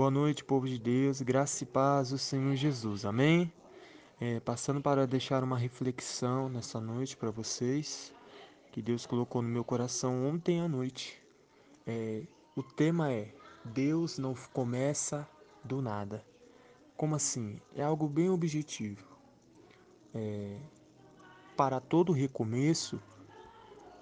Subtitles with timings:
[0.00, 3.52] Boa noite, povo de Deus, graça e paz do Senhor Jesus, amém?
[4.18, 8.10] É, passando para deixar uma reflexão nessa noite para vocês,
[8.72, 11.20] que Deus colocou no meu coração ontem à noite.
[11.86, 12.22] É,
[12.56, 15.28] o tema é: Deus não começa
[15.62, 16.24] do nada.
[16.96, 17.60] Como assim?
[17.76, 19.06] É algo bem objetivo.
[20.14, 20.56] É,
[21.54, 22.98] para todo recomeço,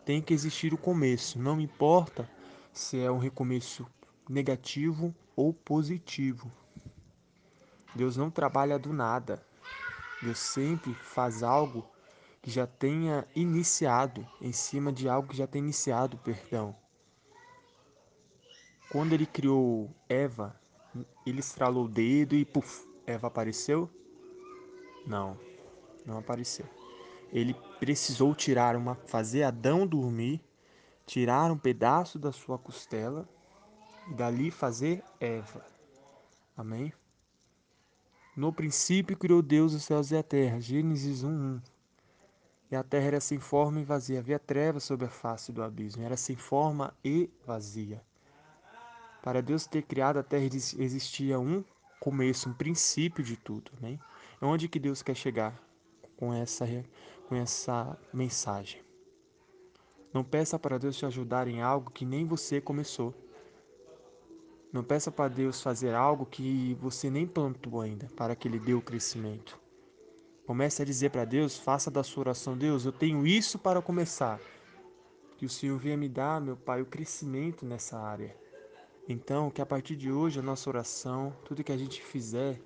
[0.04, 2.30] tem que existir o começo, não importa
[2.72, 3.84] se é um recomeço
[4.28, 6.50] negativo ou positivo.
[7.94, 9.42] Deus não trabalha do nada.
[10.22, 11.88] Deus sempre faz algo
[12.42, 16.76] que já tenha iniciado, em cima de algo que já tenha iniciado, perdão.
[18.88, 20.58] Quando ele criou Eva,
[21.26, 23.90] ele estralou o dedo e puf, Eva apareceu?
[25.06, 25.38] Não,
[26.04, 26.66] não apareceu.
[27.32, 30.40] Ele precisou tirar uma, fazer Adão dormir,
[31.04, 33.28] tirar um pedaço da sua costela
[34.08, 35.64] e dali fazer Eva.
[36.56, 36.92] Amém?
[38.36, 40.60] No princípio criou Deus os céus e a terra.
[40.60, 41.60] Gênesis 1:1.
[42.70, 46.02] E a terra era sem forma e vazia, havia trevas sobre a face do abismo,
[46.02, 48.02] era sem forma e vazia.
[49.22, 51.64] Para Deus ter criado a terra existia um
[51.98, 53.98] começo, um princípio de tudo, amém?
[54.40, 55.58] É onde que Deus quer chegar
[56.16, 56.66] com essa
[57.26, 58.82] com essa mensagem.
[60.12, 63.14] Não peça para Deus te ajudar em algo que nem você começou.
[64.72, 68.74] Não peça para Deus fazer algo que você nem plantou ainda, para que Ele dê
[68.74, 69.58] o crescimento.
[70.46, 74.38] Comece a dizer para Deus, faça da sua oração, Deus, eu tenho isso para começar.
[75.36, 78.36] Que o Senhor venha me dar, meu Pai, o crescimento nessa área.
[79.08, 82.60] Então, que a partir de hoje a nossa oração, tudo que a gente fizer,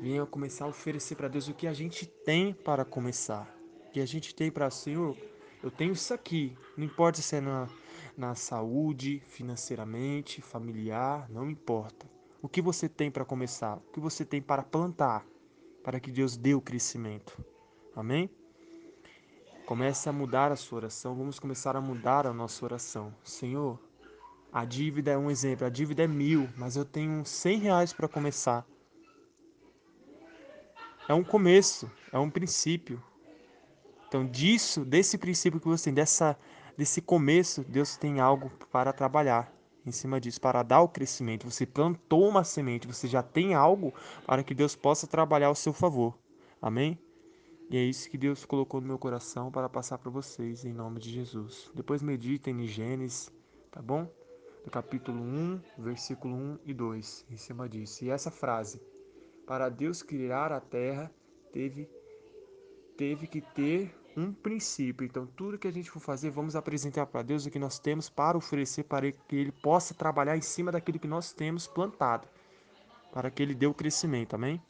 [0.00, 3.54] venha começar a oferecer para Deus o que a gente tem para começar.
[3.86, 5.16] O que a gente tem para o Senhor,
[5.62, 6.56] eu tenho isso aqui.
[6.76, 7.68] Não importa se é na,
[8.16, 12.06] na saúde, financeiramente, familiar, não importa.
[12.42, 13.76] O que você tem para começar?
[13.76, 15.26] O que você tem para plantar?
[15.82, 17.44] Para que Deus dê o crescimento.
[17.94, 18.30] Amém?
[19.66, 21.14] Comece a mudar a sua oração.
[21.14, 23.14] Vamos começar a mudar a nossa oração.
[23.22, 23.78] Senhor,
[24.52, 25.66] a dívida é um exemplo.
[25.66, 28.66] A dívida é mil, mas eu tenho cem reais para começar.
[31.06, 33.02] É um começo, é um princípio.
[34.10, 36.36] Então, disso, desse princípio que você tem, dessa,
[36.76, 39.54] desse começo, Deus tem algo para trabalhar
[39.86, 41.48] em cima disso, para dar o crescimento.
[41.48, 43.94] Você plantou uma semente, você já tem algo
[44.26, 46.18] para que Deus possa trabalhar ao seu favor.
[46.60, 46.98] Amém?
[47.70, 50.98] E é isso que Deus colocou no meu coração para passar para vocês, em nome
[50.98, 51.70] de Jesus.
[51.72, 53.32] Depois meditem em Gênesis,
[53.70, 54.10] tá bom?
[54.72, 58.04] Capítulo 1, versículo 1 e 2, em cima disso.
[58.04, 58.82] E essa frase:
[59.46, 61.12] Para Deus criar a terra,
[61.52, 61.88] teve,
[62.96, 65.04] teve que ter um princípio.
[65.04, 68.08] Então, tudo que a gente for fazer, vamos apresentar para Deus o que nós temos
[68.08, 72.28] para oferecer para que Ele possa trabalhar em cima daquilo que nós temos plantado,
[73.12, 74.34] para que Ele dê o crescimento.
[74.34, 74.60] Amém?